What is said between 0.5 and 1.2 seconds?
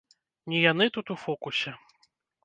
Не яны тут у